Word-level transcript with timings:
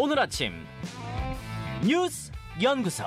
오늘 0.00 0.20
아침 0.20 0.52
뉴스 1.84 2.30
연구소. 2.62 3.02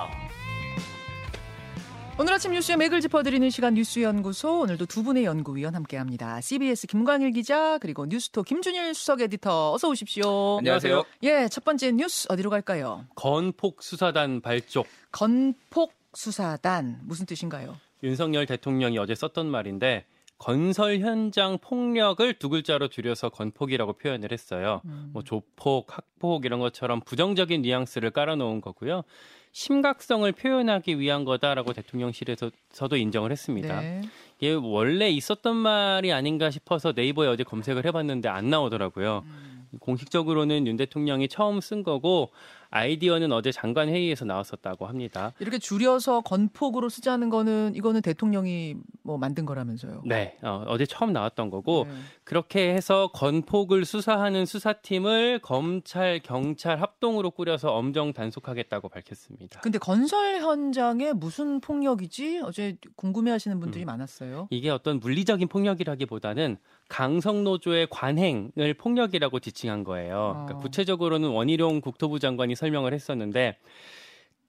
오늘 2.20 2.34
아침 2.34 2.52
뉴스의 2.52 2.76
맥을 2.76 3.00
짚어드리는 3.00 3.48
시간 3.48 3.72
뉴스연구소 3.72 4.60
오늘도 4.60 4.84
두 4.84 5.02
분의 5.02 5.24
연구위원 5.24 5.74
함께합니다. 5.74 6.42
CBS 6.42 6.86
김광일 6.86 7.30
기자 7.30 7.78
그리고 7.78 8.04
뉴스토 8.04 8.42
김준일 8.42 8.92
수석 8.92 9.22
에디터 9.22 9.72
어서 9.72 9.88
오십시오. 9.88 10.58
안녕하세요. 10.58 11.02
예, 11.22 11.48
첫 11.48 11.64
번째 11.64 11.92
뉴스 11.92 12.26
어디로 12.28 12.50
갈까요? 12.50 13.06
건폭 13.14 13.82
수사단 13.82 14.42
발족. 14.42 14.86
건폭 15.12 15.94
수사단 16.12 17.00
무슨 17.04 17.24
뜻인가요? 17.24 17.74
윤석열 18.02 18.44
대통령이 18.44 18.98
어제 18.98 19.14
썼던 19.14 19.46
말인데 19.46 20.04
건설 20.42 20.98
현장 20.98 21.56
폭력을 21.58 22.34
두 22.34 22.48
글자로 22.48 22.88
줄여서 22.88 23.28
건폭이라고 23.28 23.92
표현을 23.92 24.32
했어요. 24.32 24.80
음. 24.86 25.10
뭐 25.12 25.22
조폭, 25.22 25.96
학폭 25.96 26.44
이런 26.44 26.58
것처럼 26.58 27.00
부정적인 27.00 27.62
뉘앙스를 27.62 28.10
깔아놓은 28.10 28.60
거고요. 28.60 29.04
심각성을 29.52 30.32
표현하기 30.32 30.98
위한 30.98 31.24
거다라고 31.24 31.72
대통령실에서도 31.74 32.96
인정을 32.96 33.30
했습니다. 33.30 33.80
네. 33.82 34.00
이게 34.40 34.52
원래 34.54 35.10
있었던 35.10 35.54
말이 35.54 36.12
아닌가 36.12 36.50
싶어서 36.50 36.92
네이버에 36.92 37.28
어제 37.28 37.44
검색을 37.44 37.86
해봤는데 37.86 38.28
안 38.28 38.50
나오더라고요. 38.50 39.22
음. 39.24 39.61
공식적으로는 39.80 40.66
윤 40.66 40.76
대통령이 40.76 41.28
처음 41.28 41.60
쓴 41.60 41.82
거고 41.82 42.30
아이디어는 42.72 43.32
어제 43.32 43.52
장관 43.52 43.88
회의에서 43.88 44.24
나왔었다고 44.24 44.86
합니다. 44.86 45.32
이렇게 45.40 45.58
줄여서 45.58 46.22
건폭으로 46.22 46.88
쓰자는 46.88 47.28
거는 47.28 47.74
이거는 47.74 48.00
대통령이 48.00 48.76
뭐 49.02 49.18
만든 49.18 49.44
거라면서요. 49.44 50.02
네, 50.06 50.38
어, 50.42 50.76
제 50.78 50.86
처음 50.86 51.12
나왔던 51.12 51.50
거고 51.50 51.84
네. 51.86 51.94
그렇게 52.24 52.74
해서 52.74 53.10
건폭을 53.12 53.84
수사하는 53.84 54.46
수사팀을 54.46 55.40
검찰, 55.40 56.20
경찰 56.20 56.80
합동으로 56.80 57.30
꾸려서 57.30 57.74
엄정 57.74 58.14
단속하겠다고 58.14 58.88
밝혔습니다. 58.88 59.60
근데 59.60 59.78
건설 59.78 60.40
현장에 60.40 61.12
무슨 61.12 61.60
폭력이지? 61.60 62.40
어제 62.42 62.78
궁금해하시는 62.96 63.60
분들이 63.60 63.84
음. 63.84 63.86
많았어요. 63.86 64.48
이게 64.50 64.70
어떤 64.70 64.98
물리적인 64.98 65.48
폭력이라기보다는 65.48 66.56
강성노조의 66.92 67.86
관행을 67.90 68.74
폭력이라고 68.76 69.40
지칭한 69.40 69.82
거예요. 69.82 70.32
그러니까 70.34 70.56
어. 70.58 70.60
구체적으로는 70.60 71.30
원희룡 71.30 71.80
국토부 71.80 72.18
장관이 72.18 72.54
설명을 72.54 72.92
했었는데 72.92 73.56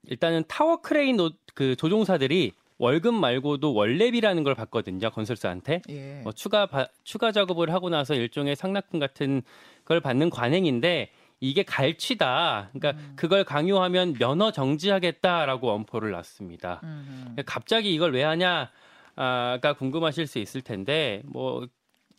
일단은 0.08 0.44
타워 0.50 0.82
크레인 0.82 1.16
노- 1.16 1.32
그 1.56 1.78
조종사들이 1.78 2.52
월급 2.80 3.14
말고도 3.14 3.74
월례비라는 3.74 4.44
걸 4.44 4.56
받거든요 4.56 5.10
건설사한테. 5.12 5.82
예. 5.90 6.20
뭐 6.24 6.34
추가 6.34 6.66
바- 6.66 6.90
추가 7.06 7.32
작업을 7.32 7.72
하고 7.72 7.90
나서 7.90 8.14
일종의 8.14 8.58
상납금 8.58 9.00
같은 9.00 9.42
걸 9.86 10.02
받는 10.02 10.30
관행인데 10.30 11.12
이게 11.40 11.64
갈취다. 11.64 12.72
그러니까 12.74 13.02
음. 13.02 13.14
그걸 13.16 13.46
강요하면 13.46 14.16
면허 14.20 14.52
정지하겠다라고 14.52 15.72
엄포를 15.72 16.12
놨습니다. 16.12 16.82
음. 16.84 17.36
갑자기 17.46 17.94
이걸 17.94 18.14
왜 18.14 18.24
하냐가 18.24 19.74
궁금하실 19.78 20.28
수 20.28 20.40
있을 20.40 20.62
텐데 20.62 21.22
뭐 21.26 21.66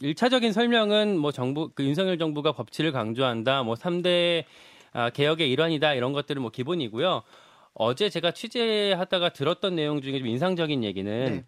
일차적인 0.00 0.52
설명은 0.52 1.18
뭐 1.18 1.32
정부 1.32 1.70
그 1.74 1.84
윤석열 1.84 2.18
정부가 2.18 2.52
법치를 2.52 2.92
강조한다. 2.92 3.62
뭐 3.62 3.74
3대 3.74 4.44
아, 4.92 5.10
개혁의 5.10 5.50
일환이다. 5.50 5.94
이런 5.94 6.12
것들은 6.12 6.42
뭐 6.42 6.50
기본이고요. 6.50 7.22
어제 7.74 8.08
제가 8.08 8.30
취재하다가 8.30 9.30
들었던 9.30 9.74
내용 9.74 10.00
중에 10.00 10.18
좀 10.18 10.28
인상적인 10.28 10.84
얘기는 10.84 11.24
네. 11.24 11.44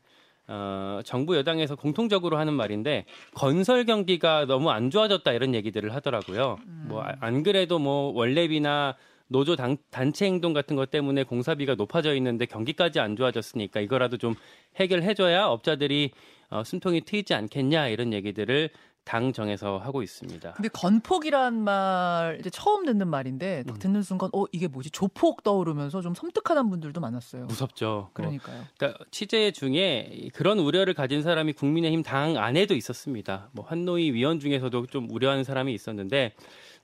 어, 0.48 1.00
정부 1.04 1.36
여당에서 1.36 1.76
공통적으로 1.76 2.38
하는 2.38 2.52
말인데 2.54 3.04
건설 3.34 3.84
경기가 3.84 4.44
너무 4.46 4.70
안 4.70 4.90
좋아졌다 4.90 5.30
이런 5.32 5.54
얘기들을 5.54 5.94
하더라고요. 5.94 6.58
뭐안 6.88 7.42
그래도 7.42 7.78
뭐 7.78 8.12
원래비나 8.12 8.96
노조 9.28 9.56
단, 9.56 9.76
단체 9.90 10.26
행동 10.26 10.52
같은 10.52 10.76
것 10.76 10.90
때문에 10.90 11.24
공사비가 11.24 11.74
높아져 11.74 12.14
있는데 12.14 12.46
경기까지 12.46 13.00
안 13.00 13.16
좋아졌으니까 13.16 13.80
이거라도 13.80 14.18
좀 14.18 14.34
해결해줘야 14.76 15.46
업자들이 15.46 16.12
어, 16.50 16.62
숨통이 16.64 17.02
트이지 17.02 17.34
않겠냐 17.34 17.88
이런 17.88 18.12
얘기들을 18.12 18.70
당 19.06 19.32
정에서 19.32 19.78
하고 19.78 20.02
있습니다. 20.02 20.54
근데 20.54 20.68
건폭이란 20.68 21.54
말 21.54 22.38
이제 22.40 22.50
처음 22.50 22.84
듣는 22.84 23.06
말인데 23.06 23.62
딱 23.64 23.76
음. 23.76 23.78
듣는 23.78 24.02
순간 24.02 24.30
어 24.32 24.46
이게 24.50 24.66
뭐지 24.66 24.90
조폭 24.90 25.44
떠오르면서 25.44 26.02
좀 26.02 26.12
섬뜩하다는 26.12 26.68
분들도 26.70 27.00
많았어요. 27.00 27.44
무섭죠. 27.44 27.86
뭐, 27.86 28.10
그러니까요. 28.14 28.64
그러니까 28.76 29.04
취재 29.12 29.52
중에 29.52 30.28
그런 30.34 30.58
우려를 30.58 30.92
가진 30.92 31.22
사람이 31.22 31.52
국민의힘 31.52 32.02
당 32.02 32.36
안에도 32.36 32.74
있었습니다. 32.74 33.48
뭐 33.52 33.64
환노위 33.64 34.10
위원 34.12 34.40
중에서도 34.40 34.86
좀 34.86 35.08
우려하는 35.08 35.44
사람이 35.44 35.72
있었는데 35.72 36.32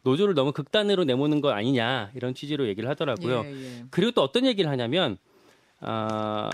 노조를 0.04 0.34
너무 0.34 0.52
극단으로 0.52 1.02
내모는 1.02 1.40
거 1.40 1.50
아니냐 1.50 2.12
이런 2.14 2.34
취지로 2.34 2.68
얘기를 2.68 2.88
하더라고요. 2.88 3.42
예, 3.44 3.50
예. 3.50 3.84
그리고 3.90 4.12
또 4.12 4.22
어떤 4.22 4.46
얘기를 4.46 4.70
하냐면 4.70 5.18
아, 5.80 6.50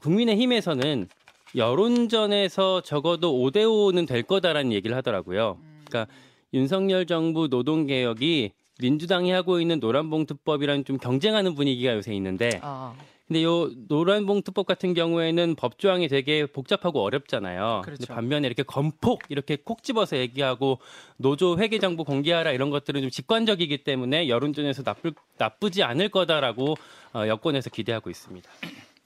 국민의힘에서는 0.00 1.08
여론전에서 1.54 2.82
적어도 2.82 3.32
5대 3.34 3.58
5는 3.58 4.06
될 4.06 4.22
거다라는 4.22 4.72
얘기를 4.72 4.96
하더라고요. 4.96 5.58
그러니까 5.84 6.12
윤석열 6.54 7.06
정부 7.06 7.48
노동개혁이 7.48 8.52
민주당이 8.80 9.30
하고 9.30 9.60
있는 9.60 9.78
노란봉투법이랑 9.80 10.84
좀 10.84 10.98
경쟁하는 10.98 11.54
분위기가 11.54 11.94
요새 11.94 12.14
있는데 12.14 12.58
아, 12.62 12.94
근데 13.28 13.44
요 13.44 13.70
노란봉투법 13.88 14.66
같은 14.66 14.92
경우에는 14.92 15.54
법조항이 15.54 16.08
되게 16.08 16.46
복잡하고 16.46 17.02
어렵잖아요. 17.02 17.82
그렇죠. 17.84 18.00
근데 18.00 18.14
반면에 18.14 18.46
이렇게 18.46 18.62
건폭 18.62 19.22
이렇게 19.28 19.56
콕 19.56 19.82
집어서 19.82 20.16
얘기하고 20.16 20.78
노조 21.16 21.58
회계 21.58 21.78
정보 21.78 22.04
공개하라 22.04 22.52
이런 22.52 22.70
것들은 22.70 23.00
좀 23.00 23.10
직관적이기 23.10 23.84
때문에 23.84 24.28
여론전에서 24.28 24.82
나쁠 24.82 25.14
나쁘지 25.38 25.82
않을 25.82 26.08
거다라고 26.08 26.74
어, 27.14 27.26
여권에서 27.26 27.70
기대하고 27.70 28.10
있습니다. 28.10 28.50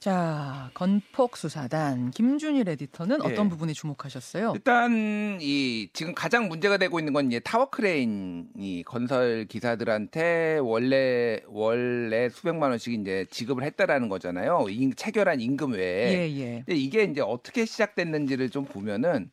자 0.06 0.71
건폭 0.75 1.37
수사단 1.37 2.12
김준일 2.12 2.69
에디터는 2.69 3.19
예. 3.25 3.28
어떤 3.28 3.49
부분에 3.49 3.72
주목하셨어요? 3.72 4.53
일단 4.55 5.39
이 5.41 5.89
지금 5.93 6.15
가장 6.15 6.47
문제가 6.47 6.77
되고 6.77 7.00
있는 7.00 7.12
건 7.12 7.27
이제 7.27 7.41
타워 7.41 7.71
크레인이 7.71 8.84
건설 8.87 9.47
기사들한테 9.47 10.59
원래 10.62 11.41
원래 11.49 12.28
수백만 12.28 12.71
원씩 12.71 12.95
이제 13.00 13.27
지급을 13.33 13.65
했다라는 13.65 14.09
거잖아요. 14.09 14.66
임- 14.71 14.95
체결한 14.95 15.41
임금 15.41 15.72
외에. 15.72 16.12
예, 16.12 16.39
예. 16.39 16.62
근데 16.65 16.77
이게 16.77 17.03
이제 17.03 17.21
어떻게 17.21 17.65
시작됐는지를 17.65 18.50
좀 18.50 18.65
보면은 18.65 19.28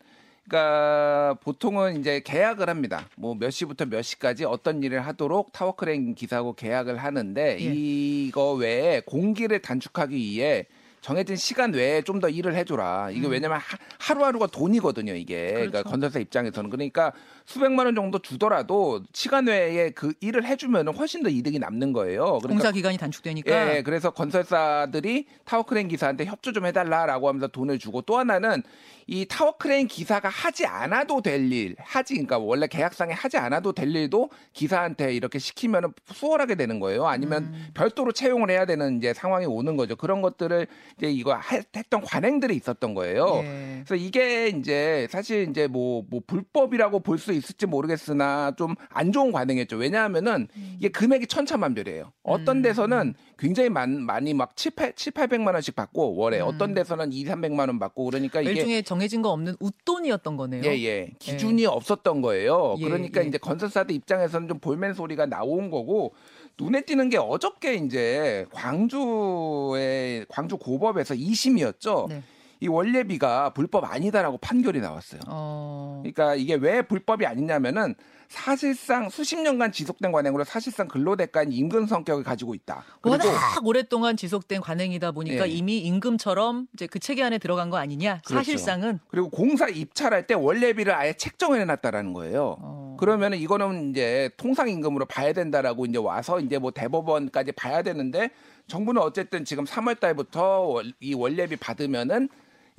그러니까 0.47 1.35
보통은 1.41 1.99
이제 1.99 2.21
계약을 2.23 2.69
합니다. 2.69 3.07
뭐 3.15 3.33
몇 3.35 3.49
시부터 3.49 3.85
몇 3.85 4.01
시까지 4.01 4.45
어떤 4.45 4.83
일을 4.83 5.05
하도록 5.07 5.51
타워 5.51 5.75
크레인 5.75 6.15
기사하고 6.15 6.53
계약을 6.53 6.97
하는데 6.97 7.57
예. 7.59 7.63
이거 7.63 8.53
외에 8.53 9.01
공기를 9.01 9.59
단축하기 9.61 10.15
위해 10.15 10.65
정해진 11.01 11.35
시간 11.35 11.73
외에 11.73 12.01
좀 12.01 12.21
더 12.21 12.29
일을 12.29 12.55
해줘라. 12.55 13.09
이게 13.11 13.27
왜냐면 13.27 13.57
하, 13.57 13.77
하루하루가 13.99 14.47
돈이거든요. 14.47 15.13
이게 15.15 15.47
그러니까 15.51 15.65
음. 15.65 15.71
그렇죠. 15.71 15.89
건설사 15.89 16.19
입장에서는 16.19 16.69
그러니까 16.69 17.11
수백만 17.45 17.85
원 17.85 17.95
정도 17.95 18.19
주더라도 18.19 19.01
시간 19.13 19.47
외에 19.47 19.89
그 19.89 20.13
일을 20.21 20.45
해주면 20.45 20.87
훨씬 20.95 21.23
더 21.23 21.29
이득이 21.29 21.59
남는 21.59 21.93
거예요. 21.93 22.23
그러니까 22.39 22.47
공사 22.47 22.71
기간이 22.71 22.97
단축되니까 22.97 23.77
예, 23.77 23.81
그래서 23.83 24.11
건설사들이 24.11 25.25
타워 25.45 25.63
크레인 25.63 25.87
기사한테 25.87 26.25
협조 26.25 26.51
좀 26.53 26.65
해달라라고 26.65 27.27
하면서 27.27 27.47
돈을 27.47 27.79
주고 27.79 28.01
또 28.01 28.17
하나는 28.17 28.63
이 29.05 29.25
타워 29.25 29.57
크레인 29.57 29.87
기사가 29.87 30.29
하지 30.29 30.65
않아도 30.65 31.21
될 31.21 31.51
일, 31.51 31.75
하지, 31.77 32.13
그러니까 32.13 32.37
원래 32.37 32.67
계약상에 32.67 33.11
하지 33.13 33.35
않아도 33.37 33.73
될 33.73 33.93
일도 33.93 34.29
기사한테 34.53 35.13
이렇게 35.13 35.39
시키면 35.39 35.93
수월하게 36.13 36.55
되는 36.55 36.79
거예요. 36.79 37.05
아니면 37.05 37.43
음. 37.53 37.67
별도로 37.73 38.13
채용을 38.13 38.49
해야 38.49 38.65
되는 38.65 38.97
이제 38.99 39.13
상황이 39.13 39.45
오는 39.45 39.75
거죠. 39.75 39.97
그런 39.97 40.21
것들을 40.21 40.67
이제 40.97 41.11
이거 41.11 41.35
해- 41.37 41.63
했던 41.75 41.99
관행들이 42.01 42.55
있었던 42.55 42.93
거예요. 42.93 43.41
예. 43.43 43.81
그래서 43.85 43.95
이게 43.95 44.47
이제 44.47 45.05
사실 45.11 45.49
이제 45.49 45.67
뭐, 45.67 46.05
뭐 46.09 46.21
불법이라고 46.25 47.01
볼수 47.01 47.32
있을지 47.33 47.65
모르겠으나 47.65 48.51
좀 48.57 48.73
안 48.89 49.11
좋은 49.11 49.31
관행이었죠. 49.31 49.77
왜냐하면은 49.77 50.47
이게 50.77 50.89
금액이 50.89 51.27
천차만별이에요. 51.27 52.11
어떤 52.23 52.57
음. 52.57 52.61
데서는 52.61 53.13
굉장히 53.37 53.69
많, 53.69 54.01
많이 54.01 54.33
막 54.33 54.55
7, 54.55 54.71
8, 54.71 54.93
7, 54.95 55.13
800만 55.13 55.53
원씩 55.53 55.75
받고 55.75 56.15
월에 56.15 56.39
음. 56.39 56.47
어떤 56.47 56.73
데서는 56.73 57.11
2, 57.11 57.25
300만 57.25 57.67
원 57.67 57.79
받고 57.79 58.05
그러니까 58.05 58.41
이게 58.41 58.51
일종의 58.51 58.83
정해진 58.83 59.21
거 59.21 59.29
없는 59.31 59.55
웃돈이었던 59.59 60.37
거네요. 60.37 60.63
예, 60.65 60.83
예. 60.83 61.09
기준이 61.19 61.65
없었던 61.65 62.21
거예요. 62.21 62.75
예, 62.79 62.83
그러니까 62.83 63.23
예. 63.23 63.27
이제 63.27 63.37
건설사들 63.37 63.95
입장에서는 63.95 64.47
좀 64.47 64.59
볼멘 64.59 64.93
소리가 64.93 65.25
나온 65.25 65.69
거고 65.69 66.13
눈에 66.59 66.81
띄는 66.81 67.09
게 67.09 67.17
어저께 67.17 67.75
이제 67.75 68.45
광주의 68.51 70.25
광주 70.29 70.57
고법에서 70.57 71.15
2심이었죠. 71.15 72.09
네. 72.09 72.23
이 72.63 72.67
원래비가 72.69 73.49
불법 73.49 73.83
아니다라고 73.83 74.37
판결이 74.37 74.79
나왔어요. 74.79 75.19
어. 75.27 75.99
그러니까 76.01 76.33
이게 76.35 76.55
왜 76.55 76.81
불법이 76.81 77.25
아니냐면은 77.25 77.93
사실상 78.29 79.09
수십 79.09 79.35
년간 79.37 79.73
지속된 79.73 80.13
관행으로 80.13 80.45
사실상 80.45 80.87
근로대가인 80.87 81.51
임금 81.51 81.87
성격을 81.87 82.23
가지고 82.23 82.55
있다. 82.55 82.85
그리고 83.01 83.17
워낙 83.27 83.65
오랫동안 83.65 84.15
지속된 84.15 84.61
관행이다 84.61 85.11
보니까 85.11 85.47
예. 85.47 85.51
이미 85.51 85.79
임금처럼 85.79 86.67
이제 86.73 86.87
그 86.87 86.99
체계 86.99 87.21
안에 87.21 87.37
들어간 87.37 87.69
거 87.69 87.75
아니냐? 87.75 88.21
그렇죠. 88.25 88.33
사실상은 88.33 88.99
그리고 89.09 89.29
공사 89.29 89.67
입찰할 89.67 90.25
때 90.25 90.33
월례비를 90.33 90.93
아예 90.95 91.11
책정을 91.13 91.59
해놨다라는 91.59 92.13
거예요. 92.13 92.55
어. 92.59 92.97
그러면은 92.97 93.37
이거는 93.39 93.91
이제 93.91 94.29
통상 94.37 94.69
임금으로 94.69 95.05
봐야 95.05 95.33
된다라고 95.33 95.85
이제 95.85 95.97
와서 95.97 96.39
이제 96.39 96.57
뭐 96.57 96.71
대법원까지 96.71 97.51
봐야 97.51 97.81
되는데 97.83 98.29
정부는 98.67 99.01
어쨌든 99.01 99.43
지금 99.43 99.65
3월 99.65 99.99
달부터 99.99 100.81
이 101.01 101.13
월례비 101.13 101.57
받으면은 101.57 102.29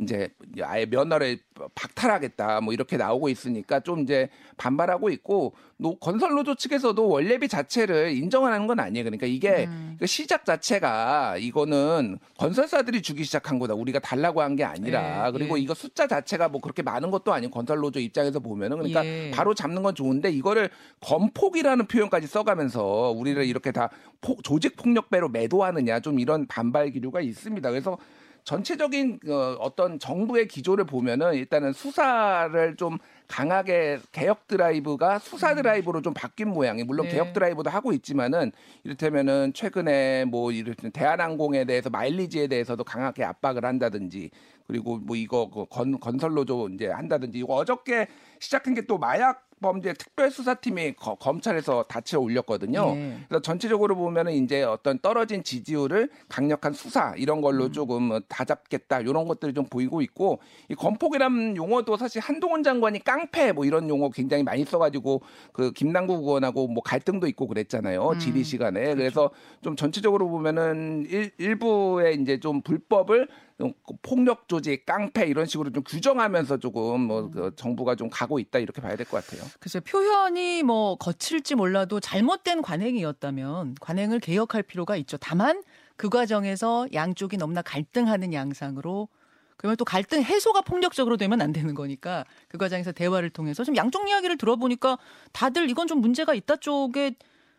이제 0.00 0.28
아예 0.60 0.86
면허를 0.86 1.38
박탈하겠다 1.74 2.60
뭐 2.62 2.72
이렇게 2.72 2.96
나오고 2.96 3.28
있으니까 3.28 3.78
좀 3.80 4.00
이제 4.00 4.28
반발하고 4.56 5.08
있고 5.10 5.54
노, 5.76 5.96
건설 5.98 6.30
노조 6.34 6.54
측에서도 6.56 7.08
월례비 7.08 7.46
자체를 7.48 8.10
인정하는 8.16 8.66
건 8.66 8.80
아니에요. 8.80 9.04
그러니까 9.04 9.26
이게 9.26 9.66
음. 9.66 9.96
그 10.00 10.06
시작 10.06 10.44
자체가 10.44 11.36
이거는 11.38 12.18
건설사들이 12.38 13.02
주기 13.02 13.22
시작한 13.24 13.58
거다. 13.58 13.74
우리가 13.74 13.98
달라고 14.00 14.40
한 14.42 14.54
게 14.54 14.62
아니라 14.64 15.26
예, 15.28 15.32
그리고 15.32 15.58
예. 15.58 15.62
이거 15.62 15.74
숫자 15.74 16.06
자체가 16.06 16.48
뭐 16.48 16.60
그렇게 16.60 16.82
많은 16.82 17.10
것도 17.10 17.32
아니고 17.32 17.52
건설 17.52 17.78
노조 17.78 17.98
입장에서 17.98 18.38
보면은 18.40 18.76
그러니까 18.76 19.04
예. 19.04 19.30
바로 19.32 19.52
잡는 19.54 19.82
건 19.82 19.94
좋은데 19.96 20.30
이거를 20.30 20.70
건폭이라는 21.00 21.86
표현까지 21.86 22.26
써가면서 22.26 23.12
우리를 23.16 23.44
이렇게 23.44 23.72
다 23.72 23.90
폭- 24.20 24.42
조직 24.44 24.76
폭력배로 24.76 25.28
매도하느냐 25.28 26.00
좀 26.00 26.18
이런 26.20 26.46
반발 26.46 26.90
기류가 26.90 27.20
있습니다. 27.20 27.68
그래서 27.70 27.98
전체적인 28.44 29.20
어, 29.28 29.56
어떤 29.58 29.98
정부의 29.98 30.46
기조를 30.46 30.84
보면은 30.84 31.34
일단은 31.34 31.72
수사를 31.72 32.76
좀 32.76 32.98
강하게 33.26 33.98
개혁 34.12 34.46
드라이브가 34.46 35.18
수사 35.18 35.54
드라이브로 35.54 36.02
좀 36.02 36.12
바뀐 36.14 36.48
모양이 36.48 36.84
물론 36.84 37.06
음. 37.06 37.08
네. 37.08 37.14
개혁 37.14 37.32
드라이브도 37.32 37.70
하고 37.70 37.92
있지만은 37.92 38.52
이를테면은 38.84 39.52
최근에 39.54 40.26
뭐 40.26 40.52
이를테면 40.52 40.92
대한항공에 40.92 41.64
대해서 41.64 41.88
마일리지에 41.90 42.46
대해서도 42.46 42.84
강하게 42.84 43.24
압박을 43.24 43.64
한다든지 43.64 44.30
그리고 44.66 44.98
뭐 44.98 45.16
이거 45.16 45.48
그 45.50 45.64
건, 45.66 45.98
건설로조 45.98 46.68
이제 46.74 46.88
한다든지 46.88 47.38
이거 47.38 47.54
어저께 47.54 48.06
시작한 48.38 48.74
게 48.74 48.84
또 48.86 48.98
마약 48.98 49.48
범죄 49.60 49.92
특별수사팀이 49.94 50.92
거- 50.94 51.14
검찰에서 51.16 51.84
다치어 51.84 52.20
올렸거든요. 52.20 52.92
예. 52.96 53.18
그래서 53.28 53.42
전체적으로 53.42 53.96
보면은 53.96 54.32
이제 54.32 54.62
어떤 54.62 54.98
떨어진 54.98 55.42
지지율을 55.42 56.10
강력한 56.28 56.72
수사 56.72 57.14
이런 57.16 57.40
걸로 57.40 57.70
조금 57.70 58.10
어, 58.12 58.20
다잡겠다 58.28 59.00
이런 59.00 59.26
것들이 59.26 59.54
좀 59.54 59.64
보이고 59.66 60.02
있고 60.02 60.40
이 60.68 60.74
건폭이라는 60.74 61.56
용어도 61.56 61.96
사실 61.96 62.20
한동훈 62.20 62.62
장관이 62.62 63.00
깡패 63.04 63.52
뭐 63.52 63.64
이런 63.64 63.88
용어 63.88 64.10
굉장히 64.10 64.42
많이 64.42 64.64
써가지고 64.64 65.22
그 65.52 65.72
김남국 65.72 66.24
의원하고 66.24 66.68
뭐 66.68 66.82
갈등도 66.82 67.26
있고 67.28 67.46
그랬잖아요 67.46 68.14
질의 68.18 68.44
시간에 68.44 68.94
그래서 68.94 69.30
좀 69.62 69.76
전체적으로 69.76 70.28
보면은 70.28 71.06
일, 71.08 71.30
일부의 71.38 72.20
이제 72.20 72.38
좀 72.40 72.60
불법을 72.62 73.28
좀 73.53 73.53
폭력 74.02 74.48
조직 74.48 74.84
깡패 74.84 75.26
이런 75.26 75.46
식으로 75.46 75.70
좀 75.70 75.82
규정하면서 75.84 76.58
조금 76.58 77.00
뭐 77.02 77.30
그 77.30 77.52
정부가 77.56 77.94
좀 77.94 78.10
가고 78.10 78.38
있다 78.38 78.58
이렇게 78.58 78.80
봐야 78.82 78.96
될 78.96 79.06
것 79.06 79.24
같아요. 79.24 79.48
글쎄 79.60 79.80
표현이 79.80 80.62
뭐 80.62 80.96
거칠지 80.96 81.54
몰라도 81.54 82.00
잘못된 82.00 82.62
관행이었다면 82.62 83.76
관행을 83.80 84.20
개혁할 84.20 84.62
필요가 84.62 84.96
있죠. 84.96 85.16
다만 85.16 85.62
그 85.96 86.08
과정에서 86.08 86.86
양쪽이 86.92 87.36
너무나 87.36 87.62
갈등하는 87.62 88.32
양상으로 88.32 89.08
그러면 89.56 89.76
또 89.76 89.84
갈등 89.84 90.20
해소가 90.22 90.62
폭력적으로 90.62 91.16
되면 91.16 91.40
안 91.40 91.52
되는 91.52 91.74
거니까 91.74 92.24
그 92.48 92.58
과정에서 92.58 92.90
대화를 92.92 93.30
통해서 93.30 93.62
좀 93.64 93.76
양쪽 93.76 94.08
이야기를 94.08 94.36
들어보니까 94.36 94.98
다들 95.32 95.70
이건 95.70 95.86
좀 95.86 96.00
문제가 96.00 96.34
있다 96.34 96.56
쪽에 96.56 97.14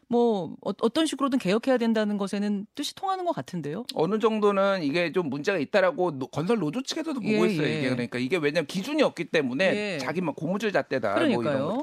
뭐 0.08 0.56
어, 0.62 0.72
어떤 0.82 1.06
식으로든 1.06 1.40
개혁해야 1.40 1.78
된다는 1.78 2.18
것에는 2.18 2.68
뜻이 2.76 2.94
통하는 2.96 3.26
것 3.26 3.34
같은데요. 3.34 3.86
어느 3.96 4.20
정도는 4.20 4.84
이게 4.84 5.12
좀 5.12 5.30
문제가 5.30 5.58
있다라고 5.58 6.12
노- 6.20 6.28
건설 6.28 6.60
노조 6.60 6.82
측에서도 6.84 7.20
보고 7.20 7.48
예, 7.48 7.52
있어요. 7.52 7.68
예. 7.68 7.80
이게 7.80 7.90
그러니까 7.90 8.20
이게 8.20 8.38
왜냐면 8.38 8.68
기준이 8.68 9.02
없기 9.02 9.26
때문에 9.26 9.96
예. 9.96 9.98
자기만 10.00 10.36
고무줄 10.36 10.72
잣대다. 10.72 11.14
뭐 11.16 11.24
이런 11.24 11.34
거. 11.36 11.40
그러니까요. 11.42 11.82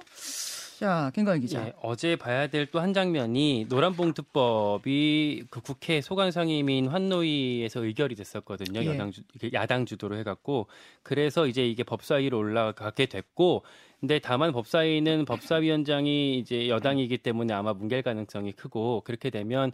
자, 0.83 1.13
김광희 1.15 1.41
기자. 1.43 1.65
예, 1.69 1.73
어제 1.81 2.17
봐야 2.17 2.49
될 2.49 2.67
또 2.67 2.81
한 2.81 2.93
장면이 2.93 3.67
노란봉투법이 3.69 5.45
그 5.49 5.61
국회 5.61 6.01
소관상임인 6.01 6.89
환노위에서 6.89 7.85
의결이 7.85 8.17
됐었거든요. 8.17 8.81
예. 8.83 8.87
여당 8.87 9.13
주, 9.13 9.23
그 9.41 9.51
야당 9.53 9.87
주도로 9.87 10.17
해갖고 10.17 10.67
그래서 11.05 11.47
이제 11.47 11.65
이게 11.67 11.85
법사위로 11.85 12.37
올라가게 12.37 13.07
됐고, 13.07 13.63
근데 14.01 14.19
다만 14.19 14.51
법사위는 14.51 15.25
법사위원장이 15.27 16.39
이제 16.39 16.69
여당이기 16.69 17.19
때문에 17.19 17.55
아마 17.55 17.73
뭉갤 17.73 18.03
가능성이 18.03 18.51
크고 18.51 19.03
그렇게 19.05 19.31
되면 19.31 19.71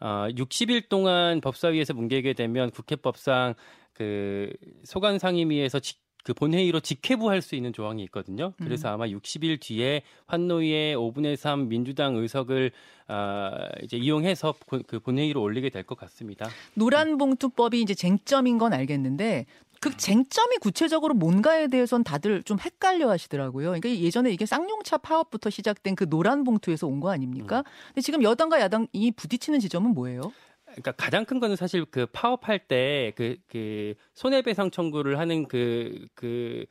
어, 0.00 0.26
60일 0.30 0.88
동안 0.88 1.40
법사위에서 1.40 1.94
뭉개게 1.94 2.32
되면 2.32 2.70
국회법상 2.72 3.54
그 3.92 4.52
소관 4.84 5.20
상임위에서 5.20 5.78
직- 5.78 6.00
그 6.24 6.34
본회의로 6.34 6.80
직회부할 6.80 7.40
수 7.40 7.54
있는 7.54 7.72
조항이 7.72 8.02
있거든요. 8.04 8.52
그래서 8.58 8.88
아마 8.88 9.06
60일 9.06 9.60
뒤에 9.60 10.02
환노위의 10.26 10.94
5분의 10.96 11.36
3 11.36 11.68
민주당 11.68 12.16
의석을 12.16 12.70
아, 13.06 13.68
이제 13.82 13.96
이용해서 13.96 14.54
본- 14.66 14.82
그 14.86 15.00
본회의로 15.00 15.40
올리게 15.40 15.70
될 15.70 15.84
것 15.84 15.96
같습니다. 15.96 16.48
노란 16.74 17.16
봉투법이 17.16 17.80
이제 17.80 17.94
쟁점인 17.94 18.58
건 18.58 18.74
알겠는데 18.74 19.46
그 19.80 19.96
쟁점이 19.96 20.56
구체적으로 20.60 21.14
뭔가에 21.14 21.68
대해서는 21.68 22.02
다들 22.04 22.42
좀 22.42 22.58
헷갈려 22.60 23.08
하시더라고요. 23.10 23.68
그러니까 23.68 23.88
예전에 23.88 24.30
이게 24.32 24.44
쌍용차 24.44 24.98
파업부터 24.98 25.48
시작된 25.50 25.94
그 25.94 26.08
노란 26.10 26.42
봉투에서 26.44 26.86
온 26.88 26.98
거 27.00 27.10
아닙니까? 27.10 27.62
근데 27.88 28.00
지금 28.02 28.22
여당과 28.24 28.60
야당이 28.60 29.12
부딪히는 29.16 29.60
지점은 29.60 29.94
뭐예요? 29.94 30.32
그러니까 30.82 30.92
가장 30.92 31.24
큰 31.24 31.40
거는 31.40 31.56
사실 31.56 31.84
그 31.84 32.06
파업할 32.06 32.60
때 32.68 33.12
그 33.16 33.36
그 33.48 33.94
손해배상 34.14 34.70
청구를 34.70 35.18
하는 35.18 35.46
그그 35.48 36.66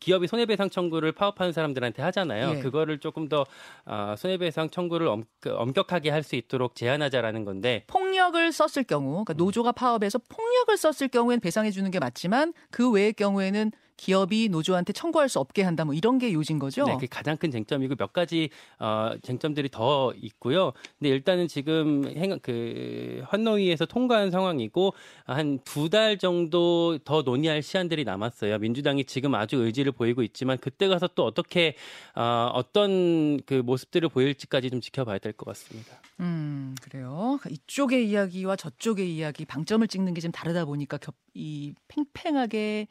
기업이 0.00 0.26
손해배상 0.26 0.68
청구를 0.70 1.12
파업하는 1.12 1.52
사람들한테 1.52 2.02
하잖아요. 2.02 2.56
예. 2.56 2.60
그거를 2.60 2.98
조금 2.98 3.28
더 3.28 3.46
아, 3.84 4.16
손해배상 4.16 4.70
청구를 4.70 5.06
엄, 5.06 5.22
그 5.40 5.54
엄격하게 5.54 6.10
할 6.10 6.24
수 6.24 6.34
있도록 6.34 6.74
제한하자라는 6.74 7.44
건데 7.44 7.84
폭력을 7.86 8.50
썼을 8.52 8.84
경우, 8.84 9.10
그러니까 9.24 9.34
노조가 9.34 9.70
파업해서 9.72 10.18
폭력을 10.28 10.76
썼을 10.76 11.08
경우에는 11.08 11.40
배상해 11.40 11.70
주는 11.70 11.88
게 11.92 12.00
맞지만 12.00 12.52
그 12.72 12.90
외의 12.90 13.12
경우에는 13.12 13.70
기업이 13.96 14.48
노조한테 14.48 14.92
청구할 14.92 15.28
수 15.28 15.38
없게 15.38 15.62
한다. 15.62 15.84
뭐 15.84 15.94
이런 15.94 16.18
게 16.18 16.32
요지인 16.32 16.58
거죠. 16.58 16.84
네, 16.84 16.94
그게 16.94 17.06
가장 17.06 17.36
큰 17.36 17.50
쟁점이고 17.50 17.94
몇 17.96 18.12
가지 18.12 18.50
어, 18.78 19.12
쟁점들이 19.22 19.68
더 19.70 20.12
있고요. 20.20 20.72
근데 20.98 21.10
일단은 21.10 21.46
지금 21.48 22.04
행, 22.16 22.38
그 22.40 23.22
환노위에서 23.26 23.86
통과한 23.86 24.30
상황이고 24.30 24.94
한 25.26 25.58
두 25.64 25.88
달 25.88 26.16
정도 26.18 26.98
더 27.04 27.22
논의할 27.22 27.62
시한들이 27.62 28.04
남았어요. 28.04 28.58
민주당이 28.58 29.04
지금 29.04 29.34
아주 29.34 29.56
의지를 29.56 29.92
보이고 29.92 30.22
있지만 30.22 30.58
그때 30.58 30.88
가서 30.88 31.08
또 31.14 31.24
어떻게 31.24 31.76
어, 32.14 32.50
어떤 32.54 33.40
그 33.44 33.54
모습들을 33.54 34.08
보일지까지 34.08 34.70
좀 34.70 34.80
지켜봐야 34.80 35.18
될 35.18 35.32
것 35.32 35.46
같습니다. 35.46 36.00
음, 36.20 36.74
그래요. 36.82 37.38
이쪽의 37.50 38.08
이야기와 38.08 38.56
저쪽의 38.56 39.14
이야기 39.14 39.44
방점을 39.44 39.86
찍는 39.88 40.14
게 40.14 40.20
좀 40.22 40.30
다르다 40.30 40.64
보니까 40.64 40.98
겹, 40.98 41.14
이 41.34 41.74
팽팽하게 41.88 42.86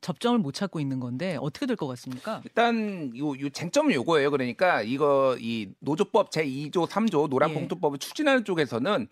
접점을 0.00 0.38
못 0.38 0.52
찾고 0.54 0.80
있는 0.80 1.00
건데 1.00 1.36
어떻게 1.40 1.66
될 1.66 1.76
것 1.76 1.86
같습니까? 1.88 2.40
일단 2.44 3.12
요, 3.16 3.30
요 3.38 3.48
쟁점은 3.50 3.92
요거예요. 3.94 4.30
그러니까 4.30 4.82
이거 4.82 5.36
이 5.40 5.68
노조법 5.80 6.30
제 6.30 6.44
2조 6.44 6.88
3조 6.88 7.28
노란봉투법을 7.28 7.98
추진하는 7.98 8.44
쪽에서는 8.44 9.08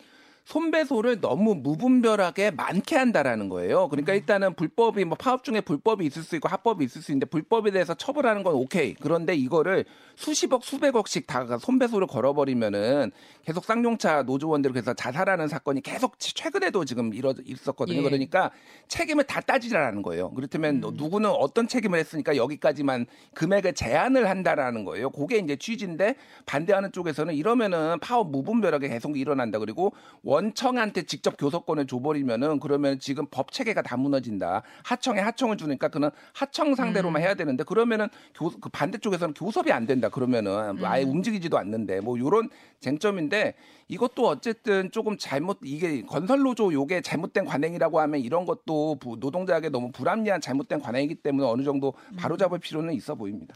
손배소를 0.46 1.20
너무 1.20 1.56
무분별하게 1.56 2.52
많게 2.52 2.94
한다라는 2.94 3.48
거예요. 3.48 3.88
그러니까 3.88 4.14
일단은 4.14 4.54
불법이 4.54 5.04
뭐 5.04 5.16
파업 5.18 5.42
중에 5.42 5.60
불법이 5.60 6.06
있을 6.06 6.22
수 6.22 6.36
있고 6.36 6.48
합법이 6.48 6.84
있을 6.84 7.02
수 7.02 7.10
있는데 7.10 7.26
불법에 7.26 7.72
대해서 7.72 7.94
처벌하는 7.94 8.44
건 8.44 8.54
오케이. 8.54 8.94
그런데 8.94 9.34
이거를 9.34 9.84
수십억 10.14 10.64
수백억씩 10.64 11.26
다 11.26 11.58
손배소를 11.58 12.06
걸어버리면은 12.06 13.10
계속 13.44 13.64
쌍용차 13.64 14.22
노조원들 14.22 14.70
그래서 14.70 14.94
자살하는 14.94 15.48
사건이 15.48 15.80
계속 15.82 16.14
최근에도 16.20 16.84
지금 16.84 17.12
이뤄 17.12 17.34
있었거든요. 17.44 17.98
예. 17.98 18.02
그러니까 18.02 18.52
책임을 18.86 19.24
다 19.24 19.40
따지라는 19.40 20.02
거예요. 20.02 20.30
그렇다면 20.30 20.80
누구는 20.94 21.28
어떤 21.28 21.66
책임을 21.66 21.98
했으니까 21.98 22.36
여기까지만 22.36 23.06
금액을 23.34 23.74
제한을 23.74 24.30
한다라는 24.30 24.84
거예요. 24.84 25.10
그게 25.10 25.38
이제 25.38 25.56
취지인데 25.56 26.14
반대하는 26.46 26.92
쪽에서는 26.92 27.34
이러면은 27.34 27.98
파업 27.98 28.30
무분별하게 28.30 28.88
계속 28.88 29.18
일어난다. 29.18 29.58
그리고 29.58 29.92
원 30.22 30.35
청한테 30.54 31.02
직접 31.02 31.36
교섭권을 31.38 31.86
줘버리면은 31.86 32.60
그러면 32.60 32.98
지금 32.98 33.26
법 33.30 33.52
체계가 33.52 33.82
다 33.82 33.96
무너진다. 33.96 34.62
하청에 34.84 35.20
하청을 35.20 35.56
주니까 35.56 35.88
그는 35.88 36.10
하청 36.32 36.74
상대로만 36.74 37.22
해야 37.22 37.34
되는데 37.34 37.64
그러면은 37.64 38.08
교, 38.34 38.50
그 38.50 38.68
반대쪽에서는 38.68 39.34
교섭이 39.34 39.72
안 39.72 39.86
된다. 39.86 40.08
그러면은 40.08 40.84
아예 40.84 41.02
움직이지도 41.04 41.58
않는데 41.58 42.00
뭐 42.00 42.18
요런 42.18 42.50
쟁점인데 42.80 43.54
이것도 43.88 44.26
어쨌든 44.26 44.90
조금 44.90 45.16
잘못 45.18 45.58
이게 45.64 46.02
건설 46.02 46.40
노조 46.40 46.72
요게 46.72 47.02
잘못된 47.02 47.44
관행이라고 47.44 48.00
하면 48.00 48.20
이런 48.20 48.44
것도 48.44 48.96
부- 48.96 49.16
노동자에게 49.18 49.68
너무 49.68 49.92
불합리한 49.92 50.40
잘못된 50.40 50.80
관행이기 50.80 51.16
때문에 51.16 51.46
어느 51.46 51.62
정도 51.62 51.94
바로잡을 52.16 52.58
필요는 52.58 52.94
있어 52.94 53.14
보입니다. 53.14 53.54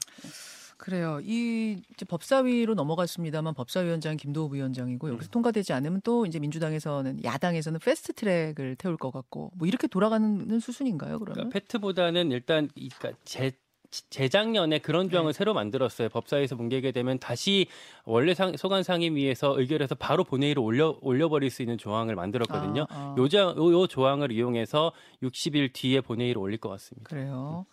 그래요. 0.80 1.20
이 1.22 1.76
이제 1.92 2.06
법사위로 2.06 2.74
넘어갔습니다만 2.74 3.52
법사위원장 3.54 4.16
김도우 4.16 4.54
위원장이고 4.54 5.10
여기서 5.10 5.28
통과되지 5.30 5.74
않으면 5.74 6.00
또 6.02 6.24
이제 6.24 6.38
민주당에서는 6.38 7.22
야당에서는 7.22 7.78
패스트 7.80 8.14
트랙을 8.14 8.76
태울 8.76 8.96
것 8.96 9.10
같고 9.10 9.50
뭐 9.56 9.68
이렇게 9.68 9.86
돌아가는 9.86 10.58
수순인가요? 10.58 11.18
그러면? 11.18 11.34
그러니까 11.34 11.50
팩트보다는 11.52 12.30
일단 12.32 12.70
이- 12.74 12.88
그러니까 12.88 13.20
제 13.24 13.52
지- 13.90 14.08
재작년에 14.08 14.78
그런 14.78 15.10
조항을 15.10 15.32
새로 15.32 15.52
만들었어요. 15.52 16.08
법사위에서 16.10 16.54
뭉개게 16.54 16.92
되면 16.92 17.18
다시 17.18 17.66
원래 18.04 18.34
상, 18.34 18.56
소관 18.56 18.82
상임위에서 18.84 19.58
의결해서 19.60 19.96
바로 19.96 20.22
본회의로 20.22 20.62
올려 20.62 20.96
올려버릴 21.02 21.50
수 21.50 21.60
있는 21.62 21.76
조항을 21.76 22.14
만들었거든요. 22.14 22.86
아, 22.88 22.94
아. 22.96 23.14
요, 23.18 23.28
조- 23.28 23.38
요, 23.38 23.72
요 23.72 23.86
조항을 23.88 24.30
이용해서 24.30 24.92
60일 25.24 25.72
뒤에 25.72 26.00
본회의로 26.02 26.40
올릴 26.40 26.58
것 26.58 26.68
같습니다. 26.68 27.08
그래요. 27.08 27.66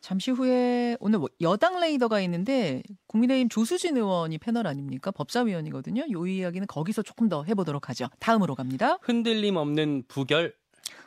잠시 0.00 0.30
후에 0.30 0.96
오늘 1.00 1.18
뭐 1.18 1.28
여당 1.40 1.78
레이더가 1.78 2.20
있는데 2.22 2.82
국민의힘 3.06 3.48
조수진 3.48 3.96
의원이 3.96 4.38
패널 4.38 4.66
아닙니까? 4.66 5.10
법사위원이거든요. 5.10 6.04
요 6.10 6.26
이야기는 6.26 6.66
거기서 6.66 7.02
조금 7.02 7.28
더 7.28 7.44
해보도록 7.44 7.88
하죠. 7.90 8.08
다음으로 8.18 8.54
갑니다. 8.54 8.98
흔들림 9.02 9.56
없는 9.56 10.04
부결 10.08 10.54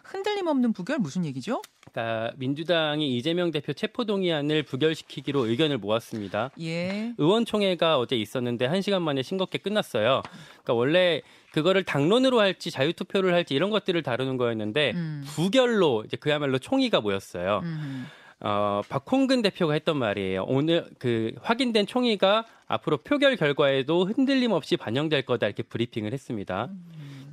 흔들림 0.03 0.47
없는 0.47 0.73
부결 0.73 0.99
무슨 0.99 1.25
얘기죠? 1.25 1.61
그러니까 1.91 2.33
민주당이 2.37 3.17
이재명 3.17 3.51
대표 3.51 3.73
체포 3.73 4.05
동의안을 4.05 4.63
부결시키기로 4.63 5.47
의견을 5.47 5.79
모았습니다. 5.79 6.51
예. 6.61 7.13
의원총회가 7.17 7.97
어제 7.97 8.15
있었는데 8.15 8.65
한 8.65 8.81
시간 8.81 9.01
만에 9.01 9.23
싱겁게 9.23 9.57
끝났어요. 9.59 10.21
그러니까 10.51 10.73
원래 10.73 11.21
그거를 11.51 11.83
당론으로 11.83 12.39
할지 12.39 12.69
자유투표를 12.69 13.33
할지 13.33 13.55
이런 13.55 13.69
것들을 13.69 14.01
다루는 14.03 14.37
거였는데 14.37 14.91
음. 14.93 15.23
부결로 15.25 16.03
이제 16.05 16.17
그야말로 16.17 16.59
총의가 16.59 17.01
모였어요. 17.01 17.61
음. 17.63 18.05
어, 18.43 18.81
박홍근 18.89 19.41
대표가 19.41 19.73
했던 19.73 19.97
말이에요. 19.97 20.43
오늘 20.47 20.85
그 20.99 21.33
확인된 21.41 21.87
총의가 21.87 22.45
앞으로 22.67 22.97
표결 22.97 23.37
결과에도 23.37 24.05
흔들림 24.05 24.51
없이 24.51 24.75
반영될 24.75 25.23
거다 25.23 25.47
이렇게 25.47 25.63
브리핑을 25.63 26.11
했습니다. 26.11 26.69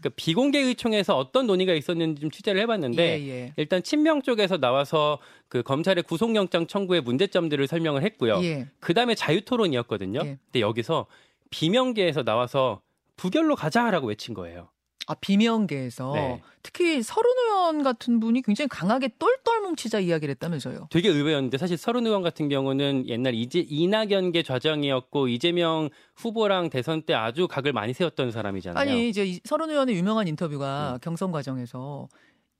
그 0.03 0.09
비공개 0.09 0.59
의총에서 0.61 1.17
어떤 1.19 1.47
논의가 1.47 1.75
있었는지 1.75 2.23
좀 2.23 2.31
취재를 2.31 2.63
해봤는데 2.63 3.21
예, 3.21 3.29
예. 3.29 3.53
일단 3.57 3.83
친명 3.83 4.23
쪽에서 4.23 4.57
나와서 4.57 5.19
그 5.49 5.63
검찰의 5.63 6.05
구속영장 6.05 6.69
청구의 6.69 7.03
문제점들을 7.03 7.67
설명을 7.67 8.03
했고요. 8.05 8.41
예. 8.43 8.69
그 8.79 8.95
다음에 8.95 9.15
자유토론이었거든요. 9.15 10.21
예. 10.25 10.39
근데 10.47 10.61
여기서 10.61 11.07
비명계에서 11.51 12.23
나와서 12.23 12.81
부결로 13.17 13.57
가자라고 13.57 14.07
외친 14.07 14.33
거예요. 14.33 14.69
아, 15.11 15.15
비명계에서 15.21 16.13
네. 16.15 16.43
특히 16.63 17.03
서른 17.03 17.31
의원 17.45 17.83
같은 17.83 18.21
분이 18.21 18.43
굉장히 18.43 18.69
강하게 18.69 19.09
똘똘 19.19 19.61
뭉치자 19.63 19.99
이야기를 19.99 20.31
했다면서요. 20.35 20.87
되게 20.91 21.09
의외였는데 21.09 21.59
사실 21.59 21.77
서른 21.77 22.07
의원 22.07 22.23
같은 22.23 22.49
경우는 22.49 23.09
옛날 23.09 23.35
이제 23.35 23.65
이낙연계 23.69 24.43
좌정이었고 24.45 25.27
이재명 25.29 25.89
후보랑 26.17 26.71
대선 26.71 27.03
때 27.03 27.15
아주 27.15 27.49
각을 27.49 27.73
많이 27.73 27.93
세웠던 27.93 28.31
사람이잖아요. 28.31 28.81
아니 28.81 29.09
이제 29.09 29.27
이- 29.27 29.41
서른 29.45 29.69
의원의 29.71 29.97
유명한 29.97 30.29
인터뷰가 30.29 30.95
음. 30.95 30.99
경선 31.03 31.33
과정에서 31.33 32.09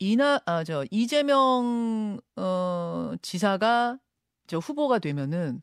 이나 0.01 0.41
아 0.47 0.65
저 0.65 0.85
이재명 0.91 2.19
어 2.37 3.13
지사가 3.23 3.99
저 4.47 4.59
후보가 4.59 4.99
되면은 4.99 5.53
뭐 5.53 5.61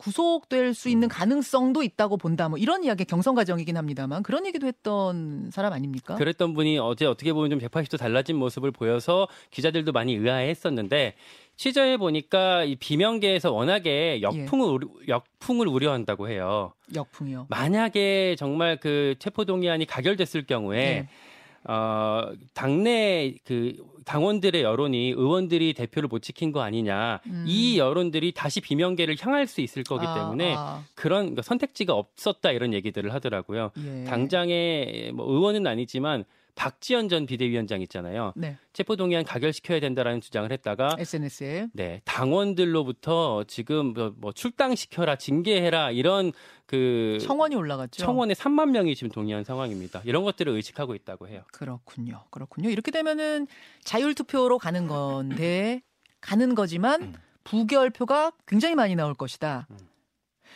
구속될 0.00 0.72
수 0.72 0.88
있는 0.88 1.06
음. 1.06 1.08
가능성도 1.08 1.82
있다고 1.82 2.16
본다 2.16 2.48
뭐 2.48 2.58
이런 2.58 2.84
이야기 2.84 3.04
경선 3.04 3.34
과정이긴 3.34 3.76
합니다만 3.76 4.22
그런 4.22 4.46
얘기도 4.46 4.66
했던 4.66 5.50
사람 5.52 5.74
아닙니까? 5.74 6.14
그랬던 6.14 6.54
분이 6.54 6.78
어제 6.78 7.04
어떻게 7.04 7.34
보면 7.34 7.50
좀 7.50 7.58
180도 7.58 7.98
달라진 7.98 8.36
모습을 8.36 8.70
보여서 8.70 9.28
기자들도 9.50 9.92
많이 9.92 10.14
의아해했었는데 10.14 11.14
취재해 11.56 11.98
보니까 11.98 12.64
이 12.64 12.76
비명계에서 12.76 13.52
워낙에 13.52 14.22
역풍을 14.22 14.66
우려, 14.66 14.88
역풍을 15.06 15.68
우려한다고 15.68 16.30
해요. 16.30 16.72
역풍이요. 16.94 17.48
만약에 17.50 18.36
정말 18.38 18.78
그 18.78 19.14
체포 19.18 19.44
동의안이 19.44 19.84
가결됐을 19.84 20.46
경우에 20.46 20.78
네. 20.78 21.08
어 21.64 22.32
당내 22.54 23.34
그 23.44 23.76
당원들의 24.06 24.62
여론이 24.62 25.10
의원들이 25.10 25.74
대표를 25.74 26.08
못 26.08 26.20
지킨 26.22 26.52
거 26.52 26.62
아니냐 26.62 27.20
음. 27.26 27.44
이 27.46 27.78
여론들이 27.78 28.32
다시 28.32 28.60
비명계를 28.60 29.16
향할 29.20 29.46
수 29.46 29.60
있을 29.60 29.84
거기 29.84 30.06
아, 30.06 30.14
때문에 30.14 30.54
아, 30.56 30.82
그런 30.94 31.20
그러니까 31.20 31.42
선택지가 31.42 31.94
없었다 31.94 32.50
이런 32.50 32.72
얘기들을 32.72 33.12
하더라고요. 33.12 33.72
예. 33.76 34.04
당장에 34.04 35.12
뭐 35.14 35.30
의원은 35.30 35.66
아니지만 35.66 36.24
박지원 36.60 37.08
전 37.08 37.24
비대위원장 37.24 37.80
있잖아요. 37.80 38.34
네 38.36 38.58
체포 38.74 38.94
동의안 38.94 39.24
가결시켜야 39.24 39.80
된다라는 39.80 40.20
주장을 40.20 40.52
했다가 40.52 40.96
SNS에 40.98 41.68
네 41.72 42.02
당원들로부터 42.04 43.44
지금 43.44 43.94
뭐, 43.94 44.12
뭐 44.18 44.32
출당시켜라 44.32 45.16
징계해라 45.16 45.90
이런 45.92 46.32
그 46.66 47.16
청원이 47.22 47.56
올라갔죠. 47.56 48.04
청원에 48.04 48.34
3만 48.34 48.72
명이 48.72 48.94
지금 48.94 49.10
동의한 49.10 49.42
상황입니다. 49.42 50.02
이런 50.04 50.22
것들을 50.22 50.52
의식하고 50.52 50.94
있다고 50.94 51.28
해요. 51.28 51.44
그렇군요. 51.50 52.24
그렇군요. 52.28 52.68
이렇게 52.68 52.90
되면은 52.90 53.46
자율 53.82 54.14
투표로 54.14 54.58
가는 54.58 54.86
건데 54.86 55.80
가는 56.20 56.54
거지만 56.54 57.02
음. 57.02 57.14
부결표가 57.44 58.32
굉장히 58.46 58.74
많이 58.74 58.94
나올 58.94 59.14
것이다. 59.14 59.66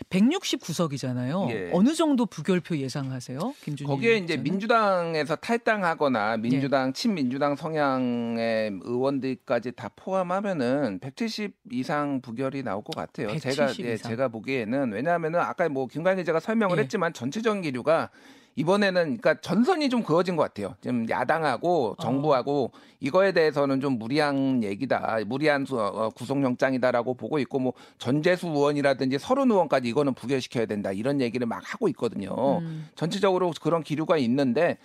음. 0.01 0.05
169석이잖아요. 0.11 1.51
예. 1.51 1.71
어느 1.73 1.95
정도 1.95 2.27
부결표 2.27 2.77
예상하세요, 2.77 3.39
김준희? 3.63 3.89
거기에 3.89 4.17
이제? 4.17 4.37
민주당에서 4.37 5.37
탈당하거나 5.37 6.37
민주당 6.39 6.89
예. 6.89 6.93
친민주당 6.93 7.57
성향의 7.57 8.81
의원들까지 8.83 9.73
다 9.73 9.91
포함하면은 9.97 10.99
170 11.01 11.55
이상 11.73 12.21
부결이 12.21 12.63
나올 12.63 12.83
것 12.83 12.95
같아요. 12.95 13.29
170 13.29 13.77
제가 13.77 13.91
예. 13.91 13.97
제가 13.97 14.29
보기에는 14.29 14.93
왜냐하면은 14.93 15.41
아까 15.41 15.69
뭐 15.69 15.87
김관 15.87 16.17
기자가 16.17 16.41
설명을 16.41 16.79
예. 16.79 16.83
했지만 16.83 17.13
전체적인 17.13 17.63
기류가 17.63 18.11
이번에는 18.57 19.19
그러니까 19.19 19.35
전선이 19.41 19.89
좀 19.89 20.03
그어진 20.03 20.37
것 20.37 20.43
같아요. 20.45 20.75
지금 20.81 21.09
야당하고 21.09 21.97
정부하고 22.01 22.71
이거에 23.01 23.33
대해서는 23.33 23.81
좀 23.81 23.99
무리한 23.99 24.63
얘기다, 24.63 25.19
무리한 25.27 25.65
수- 25.67 25.81
어, 25.81 26.11
구속영장이다라고 26.11 27.15
보고 27.15 27.39
있고 27.41 27.59
뭐 27.59 27.73
전재수 27.99 28.49
의원이라든지 28.49 29.19
서른 29.19 29.51
의원까지 29.51 29.89
이거는 29.89 30.15
부결시켜야 30.15 30.67
된다 30.67 30.93
이런 30.93 31.21
얘기를 31.21 31.47
막 31.47 31.61
하고 31.65 31.89
있거든요. 31.89 32.59
음. 32.59 32.89
전체적으로 32.95 33.53
그런 33.61 33.83
기류가 33.83 34.19
있는데 34.19 34.79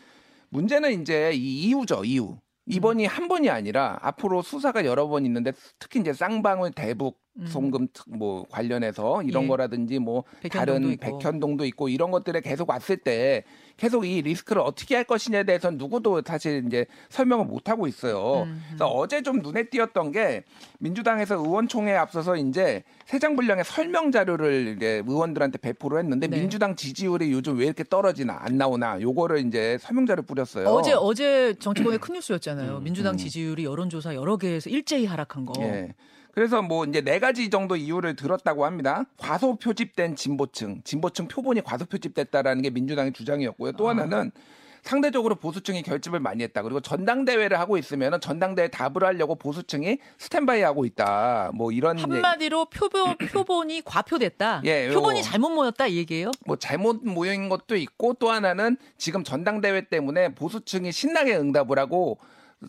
문제는 0.49 1.01
이제 1.01 1.31
이 1.33 1.67
이유죠 1.67 2.05
이유. 2.05 2.37
이번이 2.71 3.05
한 3.07 3.27
번이 3.27 3.49
아니라 3.49 3.97
앞으로 4.01 4.43
수사가 4.43 4.85
여러 4.85 5.07
번 5.07 5.25
있는데 5.25 5.53
특히 5.79 5.99
이제 5.99 6.13
쌍방울 6.13 6.71
대북 6.71 7.17
음. 7.17 7.28
송금 7.47 7.87
특- 7.93 8.05
뭐 8.09 8.45
관련해서 8.49 9.23
이런 9.23 9.43
예. 9.43 9.47
거라든지 9.47 9.99
뭐 9.99 10.23
백현동도 10.41 10.57
다른 10.73 10.91
있고. 10.93 11.19
백현동도 11.19 11.65
있고 11.65 11.89
이런 11.89 12.11
것들에 12.11 12.41
계속 12.41 12.69
왔을 12.69 12.97
때 12.97 13.43
계속 13.77 14.05
이 14.05 14.21
리스크를 14.21 14.61
어떻게 14.61 14.95
할 14.95 15.05
것이냐에 15.05 15.43
대해서는 15.45 15.77
누구도 15.77 16.21
사실 16.25 16.63
이제 16.67 16.85
설명을 17.09 17.45
못 17.45 17.69
하고 17.69 17.87
있어요. 17.87 18.43
음, 18.43 18.61
그래서 18.67 18.87
어제 18.87 19.21
좀 19.21 19.39
눈에 19.39 19.69
띄었던 19.69 20.11
게 20.11 20.43
민주당에서 20.79 21.35
의원총회에 21.35 21.95
앞서서 21.95 22.35
이제 22.35 22.83
세장 23.05 23.37
분량의 23.37 23.63
설명 23.63 24.11
자료를 24.11 24.75
이제 24.75 25.01
의원들한테 25.07 25.59
배포를 25.59 25.99
했는데 25.99 26.27
네. 26.27 26.39
민주당 26.41 26.75
지지율이 26.75 27.31
요즘 27.31 27.57
왜 27.57 27.65
이렇게 27.67 27.85
떨어지나 27.85 28.37
안 28.41 28.57
나오나 28.57 28.99
요거를 28.99 29.45
이제 29.47 29.77
설명 29.79 30.05
자료 30.05 30.23
뿌렸어요. 30.23 30.67
어제 30.67 30.91
어제 30.93 31.53
정치권의 31.59 31.99
큰 31.99 32.15
뉴스였잖아요. 32.15 32.77
음, 32.79 32.83
민주당 32.83 33.13
음. 33.13 33.17
지지율이 33.17 33.63
여론조사 33.63 34.13
여러 34.13 34.35
개에서 34.35 34.69
일제히 34.69 35.05
하락한 35.05 35.45
거. 35.45 35.53
예. 35.61 35.93
그래서 36.39 36.61
뭐 36.61 36.85
이제 36.85 37.01
네 37.01 37.19
가지 37.19 37.49
정도 37.49 37.75
이유를 37.75 38.15
들었다고 38.15 38.63
합니다. 38.63 39.03
과소 39.17 39.57
표집된 39.57 40.15
진보층, 40.15 40.79
진보층 40.85 41.27
표본이 41.27 41.61
과소 41.65 41.83
표집됐다라는 41.87 42.61
게 42.61 42.69
민주당의 42.69 43.11
주장이었고요. 43.11 43.73
또 43.73 43.87
아. 43.87 43.89
하나는 43.89 44.31
상대적으로 44.81 45.35
보수층이 45.35 45.83
결집을 45.83 46.21
많이 46.21 46.41
했다. 46.43 46.61
그리고 46.61 46.79
전당대회를 46.79 47.59
하고 47.59 47.77
있으면 47.77 48.21
전당대회 48.21 48.69
답을 48.69 49.03
하려고 49.03 49.35
보수층이 49.35 49.97
스탠바이 50.17 50.61
하고 50.61 50.85
있다. 50.85 51.51
뭐 51.55 51.73
이런 51.73 51.99
한마디로 51.99 52.67
표본 52.67 53.17
표본이 53.33 53.81
과표됐다. 53.83 54.61
예, 54.63 54.87
요- 54.87 54.93
표본이 54.93 55.21
잘못 55.23 55.49
모였다 55.49 55.87
이 55.87 55.97
얘기예요. 55.97 56.31
뭐 56.45 56.55
잘못 56.55 57.01
모인 57.03 57.49
것도 57.49 57.75
있고 57.75 58.13
또 58.13 58.31
하나는 58.31 58.77
지금 58.97 59.25
전당대회 59.25 59.89
때문에 59.89 60.35
보수층이 60.35 60.93
신나게 60.93 61.35
응답을 61.35 61.77
하고 61.77 62.17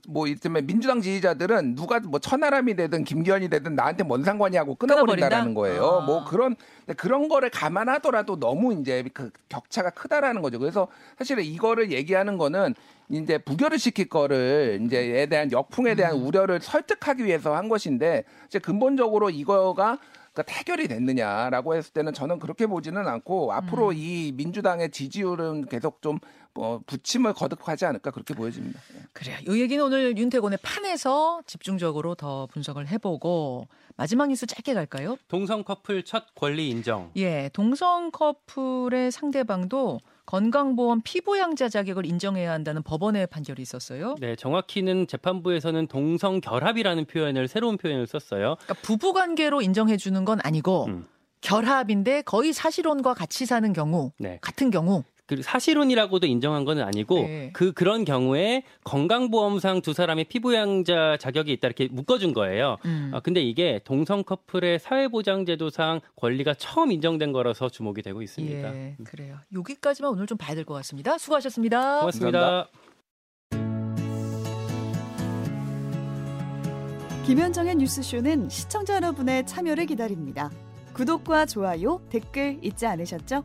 뭐 0.09 0.27
이를테면 0.27 0.67
민주당 0.67 1.01
지지자들은 1.01 1.75
누가 1.75 1.99
뭐 1.99 2.21
천하람이 2.21 2.77
되든 2.77 3.03
김기현이 3.05 3.49
되든 3.49 3.75
나한테 3.75 4.05
뭔 4.05 4.23
상관이 4.23 4.57
하고 4.57 4.77
끊어버린다라는 4.77 5.55
끊어버린다? 5.55 5.61
거예요. 5.61 6.01
아. 6.03 6.07
뭐 6.07 6.25
그런 6.25 6.55
그런 6.97 7.29
거를 7.29 7.51
감안하더라도 7.51 8.39
너무 8.39 8.73
이제 8.75 9.05
그 9.13 9.31
격차가 9.49 9.91
크다라는 9.91 10.43
거죠. 10.43 10.59
그래서 10.61 10.87
사실은 11.19 11.43
이거를 11.45 11.91
얘기하는 11.91 12.39
거는 12.39 12.75
이제 13.09 13.39
부결을 13.39 13.81
시킬 13.81 14.09
거를 14.09 14.81
이제에 14.85 15.27
대한 15.27 15.51
역풍에 15.51 15.97
대한 15.97 16.15
음. 16.15 16.27
우려를 16.27 16.61
설득하기 16.61 17.25
위해서 17.25 17.57
한 17.57 17.69
것인데 17.69 18.25
이제 18.47 18.61
근본적으로 18.61 19.31
이거가 19.31 19.99
그러니까 20.33 20.55
해결이 20.55 20.87
됐느냐라고 20.87 21.75
했을 21.75 21.93
때는 21.93 22.13
저는 22.13 22.39
그렇게 22.39 22.67
보지는 22.67 23.09
않고 23.09 23.53
앞으로 23.53 23.89
음. 23.89 23.95
이 23.97 24.33
민주당의 24.37 24.91
지지율은 24.91 25.67
계속 25.67 26.01
좀 26.03 26.21
어, 26.57 26.81
부침을 26.87 27.33
거듭하지 27.33 27.85
않을까 27.87 28.11
그렇게 28.11 28.35
보여집니다. 28.35 28.81
예. 28.97 29.03
그래요. 29.13 29.39
이 29.49 29.61
얘기는 29.61 29.83
오늘 29.85 30.17
윤태곤의 30.17 30.59
판에서 30.63 31.43
집중적으로 31.47 32.15
더 32.15 32.47
분석을 32.47 32.89
해보고 32.89 33.69
마지막 33.97 34.29
뉴스 34.29 34.47
짧게 34.47 34.75
갈까요? 34.75 35.17
동성 35.29 35.63
커플 35.63 36.03
첫 36.03 36.35
권리 36.35 36.71
인정. 36.71 37.11
예, 37.17 37.51
동성 37.53 38.11
커플의 38.11 39.13
상대방도 39.13 40.01
건강보험 40.27 41.03
피부양자 41.03 41.69
자격을 41.69 42.07
인정해야 42.07 42.53
한다는 42.53 42.83
법원의 42.83 43.27
판결이 43.29 43.61
있었어요. 43.63 44.15
네, 44.21 44.37
정확히는 44.37 45.07
재판부에서는 45.09 45.89
동성 45.89 46.41
결합이라는 46.41 47.05
표현을 47.07 47.49
새로운 47.49 47.77
표현을 47.77 48.07
썼어요. 48.07 48.57
그러니까 48.61 48.75
부부 48.83 49.13
관계로 49.13 49.61
인정해 49.61 49.97
주는 49.97 50.25
건 50.25 50.39
아니고 50.43 50.87
음. 50.87 51.07
결합인데 51.41 52.23
거의 52.23 52.53
사실혼과 52.53 53.15
같이 53.15 53.47
사는 53.47 53.73
경우, 53.73 54.13
네. 54.19 54.39
같은 54.41 54.71
경우. 54.71 55.03
그 55.31 55.43
사실혼이라고도 55.43 56.27
인정한 56.27 56.65
건 56.65 56.81
아니고 56.81 57.15
네. 57.21 57.51
그 57.53 57.71
그런 57.73 58.05
경우에 58.05 58.65
건강보험상 58.83 59.81
두 59.81 59.93
사람의 59.93 60.25
피부양자 60.25 61.19
자격이 61.21 61.53
있다 61.53 61.69
이렇게 61.69 61.87
묶어준 61.87 62.33
거예요. 62.33 62.79
음. 62.85 63.13
아, 63.15 63.21
근데 63.21 63.41
이게 63.41 63.81
동성 63.85 64.25
커플의 64.25 64.81
사회보장제도상 64.81 66.01
권리가 66.17 66.55
처음 66.55 66.91
인정된 66.91 67.31
거라서 67.31 67.69
주목이 67.69 68.03
되고 68.03 68.23
있습니다. 68.23 68.75
예, 68.75 68.97
그래요. 69.05 69.37
여기까지만 69.55 70.11
오늘 70.11 70.27
좀 70.27 70.37
봐야 70.37 70.57
될 70.57 70.65
것 70.65 70.75
같습니다. 70.75 71.17
수고하셨습니다. 71.17 72.01
고맙습니다. 72.01 72.69
김현정의 77.25 77.77
뉴스쇼는 77.77 78.49
시청자 78.49 78.97
여러분의 78.97 79.47
참여를 79.47 79.87
기다립니다. 79.87 80.51
구독과 80.95 81.47
좋아요, 81.47 82.01
댓글 82.11 82.59
잊지 82.63 82.85
않으셨죠? 82.87 83.45